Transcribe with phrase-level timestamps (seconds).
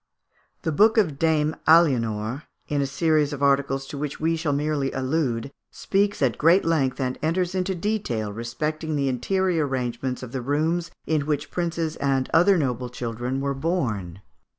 [0.63, 4.91] The book of Dame Aliénor, in a series of articles to which we shall merely
[4.93, 10.41] allude, speaks at great length and enters into detail respecting the interior arrangements of the
[10.41, 14.21] rooms in which princes and other noble children were born.